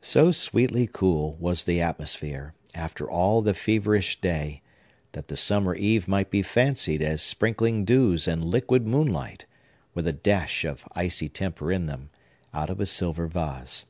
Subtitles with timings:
[0.00, 4.62] So sweetly cool was the atmosphere, after all the feverish day,
[5.12, 9.46] that the summer eve might be fancied as sprinkling dews and liquid moonlight,
[9.94, 12.10] with a dash of icy temper in them,
[12.52, 13.84] out of a silver vase.